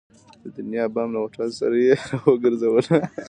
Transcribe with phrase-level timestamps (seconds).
[0.41, 2.97] د دنیا بام له هوټل سره یې را وګرځولو.